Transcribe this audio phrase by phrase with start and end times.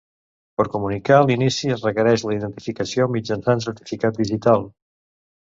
[0.59, 4.67] Per comunicar l'inici es requereix la identificació mitjançant certificat digital.